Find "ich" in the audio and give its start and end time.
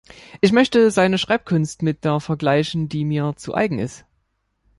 0.41-0.51